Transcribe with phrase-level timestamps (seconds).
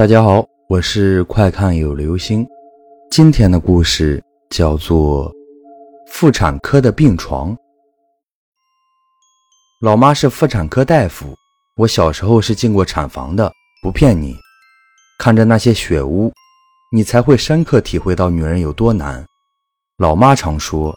[0.00, 2.48] 大家好，我是快看有流星。
[3.10, 4.18] 今天的故事
[4.48, 5.30] 叫做
[6.06, 7.54] 妇产科的病床。
[9.82, 11.36] 老妈是妇产科大夫，
[11.76, 13.52] 我小时候是进过产房的，
[13.82, 14.34] 不骗你。
[15.18, 16.32] 看着那些血污，
[16.90, 19.22] 你才会深刻体会到女人有多难。
[19.98, 20.96] 老妈常说，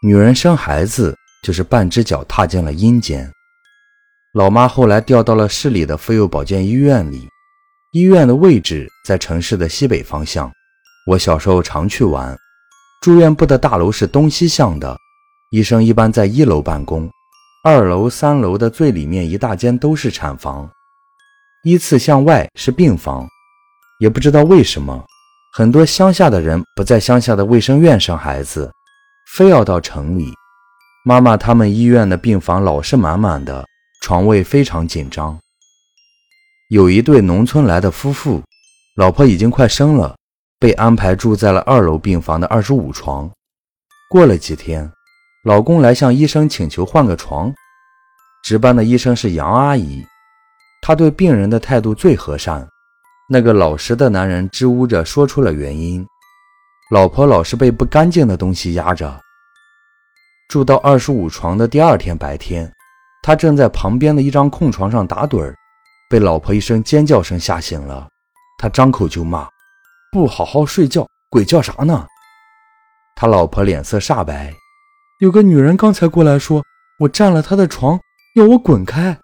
[0.00, 1.12] 女人生孩子
[1.42, 3.28] 就是半只脚踏进了阴间。
[4.32, 7.28] 老妈后来调到了市里的妇幼保健医院里。
[7.94, 10.50] 医院的位置在城市的西北方向，
[11.06, 12.36] 我小时候常去玩。
[13.00, 14.98] 住院部的大楼是东西向的，
[15.52, 17.08] 医生一般在一楼办公，
[17.62, 20.68] 二楼、三楼的最里面一大间都是产房，
[21.62, 23.28] 依次向外是病房。
[24.00, 25.06] 也不知道为什么，
[25.52, 28.68] 很多乡下的人不在乡下的卫生院生孩子，
[29.36, 30.34] 非要到城里。
[31.04, 33.64] 妈妈他们医院的病房老是满满的，
[34.02, 35.38] 床位非常紧张。
[36.68, 38.42] 有一对农村来的夫妇，
[38.96, 40.16] 老婆已经快生了，
[40.58, 43.30] 被安排住在了二楼病房的二十五床。
[44.08, 44.90] 过了几天，
[45.44, 47.52] 老公来向医生请求换个床。
[48.42, 50.02] 值班的医生是杨阿姨，
[50.80, 52.66] 她对病人的态度最和善。
[53.28, 56.06] 那个老实的男人支吾着说出了原因：
[56.90, 59.20] 老婆老是被不干净的东西压着。
[60.48, 62.72] 住到二十五床的第二天白天，
[63.22, 65.54] 他正在旁边的一张空床上打盹儿。
[66.08, 68.08] 被老婆一声尖叫声吓醒了，
[68.58, 69.48] 他张口就骂
[70.12, 72.06] ：“不好好睡觉，鬼叫啥呢？”
[73.16, 74.52] 他老婆脸色煞白，
[75.20, 76.62] 有个女人刚才过来说
[77.00, 77.98] ：“我占了她的床，
[78.34, 79.16] 要我滚开。”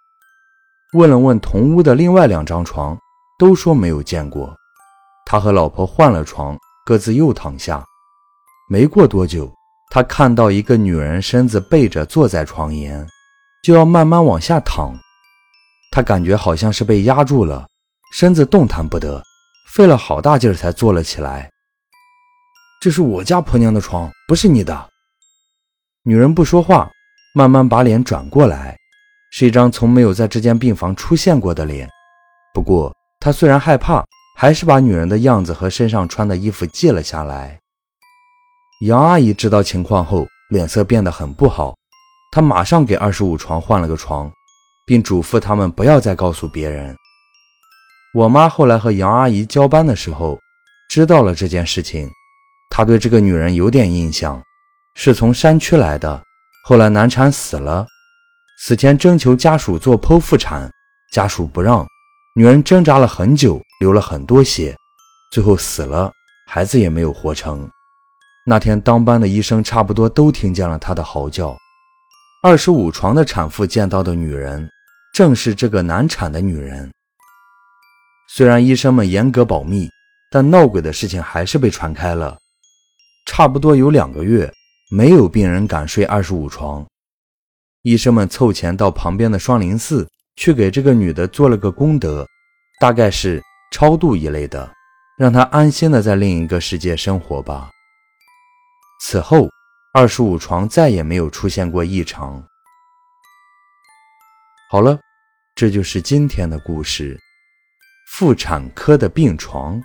[0.95, 2.99] 问了问同屋的另外两张床，
[3.39, 4.57] 都说没有见过。
[5.27, 7.85] 他和老婆换了床，各自又躺下。
[8.69, 9.53] 没过多久，
[9.91, 13.07] 他看到一个女人身子背着坐在床沿，
[13.63, 14.93] 就要慢慢往下躺。
[15.91, 17.67] 他感觉好像是被压住了，
[18.13, 19.23] 身子动弹不得，
[19.73, 21.51] 费了好大劲儿才坐了起来。
[22.81, 24.89] 这是我家婆娘的床，不是你的。
[26.05, 26.89] 女人不说话，
[27.35, 28.77] 慢慢把脸转过来，
[29.33, 31.89] 是一张从没有在这间病房出现过的脸。
[32.55, 34.05] 不过她虽然害怕，
[34.39, 37.59] 还是把女人的样子和身上穿的衣服记了下来。
[38.87, 41.77] 杨阿姨知道情况后，脸色变得很不好，
[42.33, 44.33] 她马上给二十五床换了个床。
[44.91, 46.97] 并嘱咐他们不要再告诉别人。
[48.13, 50.37] 我妈后来和杨阿姨交班的时候，
[50.89, 52.11] 知道了这件事情。
[52.71, 54.43] 她对这个女人有点印象，
[54.97, 56.21] 是从山区来的，
[56.65, 57.87] 后来难产死了。
[58.59, 60.69] 死前征求家属做剖腹产，
[61.13, 61.87] 家属不让，
[62.35, 64.77] 女人挣扎了很久，流了很多血，
[65.31, 66.11] 最后死了，
[66.49, 67.71] 孩子也没有活成。
[68.45, 71.57] 那天当班的医生差不多都听见了她的嚎叫。
[72.43, 74.69] 二十五床的产妇见到的女人。
[75.21, 76.91] 正是这个难产的女人。
[78.27, 79.87] 虽然医生们严格保密，
[80.31, 82.39] 但闹鬼的事情还是被传开了。
[83.27, 84.51] 差不多有两个月，
[84.91, 86.87] 没有病人敢睡二十五床。
[87.83, 92.27] 医生们凑钱到旁边的双林寺去给这个女的做了个功德，
[92.81, 93.43] 大概是
[93.73, 94.73] 超度一类的，
[95.19, 97.69] 让她安心的在另一个世界生活吧。
[99.03, 99.51] 此后，
[99.93, 102.43] 二十五床再也没有出现过异常。
[104.71, 104.99] 好了，
[105.61, 107.21] 这就是今天的故事。
[108.13, 109.79] 妇产科的病床。